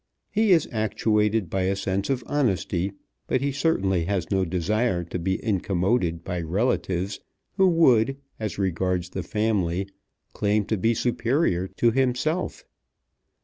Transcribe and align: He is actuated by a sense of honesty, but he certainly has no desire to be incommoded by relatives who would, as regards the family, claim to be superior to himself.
He 0.31 0.51
is 0.51 0.67
actuated 0.71 1.47
by 1.47 1.61
a 1.65 1.75
sense 1.75 2.09
of 2.09 2.23
honesty, 2.25 2.93
but 3.27 3.39
he 3.41 3.51
certainly 3.51 4.05
has 4.05 4.31
no 4.31 4.45
desire 4.45 5.03
to 5.03 5.19
be 5.19 5.35
incommoded 5.45 6.23
by 6.23 6.41
relatives 6.41 7.19
who 7.57 7.67
would, 7.67 8.17
as 8.39 8.57
regards 8.57 9.09
the 9.11 9.21
family, 9.21 9.87
claim 10.33 10.65
to 10.65 10.77
be 10.77 10.95
superior 10.95 11.67
to 11.77 11.91
himself. 11.91 12.65